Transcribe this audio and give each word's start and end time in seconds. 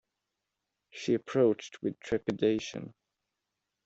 She 0.89 1.13
approached 1.13 1.83
with 1.83 1.99
trepidation 1.99 2.95